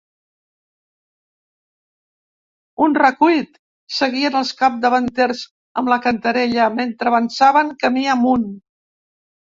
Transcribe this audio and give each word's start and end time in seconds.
Un 2.85 2.97
recuit! 2.99 3.61
—seguien 3.97 4.39
els 4.41 4.53
capdavanters 4.63 5.45
amb 5.83 5.93
la 5.95 5.99
cantarella, 6.07 6.67
mentre 6.79 7.13
avançaven 7.13 7.71
camí 7.85 8.09
amunt. 8.17 8.49